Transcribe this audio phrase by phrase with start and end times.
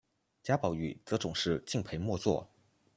[0.41, 2.49] 贾宝玉则总是敬陪末座。